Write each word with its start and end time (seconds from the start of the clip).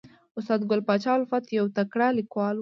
استاد 0.37 0.61
ګل 0.69 0.81
پاچا 0.87 1.11
الفت 1.17 1.45
یو 1.57 1.65
تکړه 1.77 2.07
لیکوال 2.17 2.55
و 2.57 2.59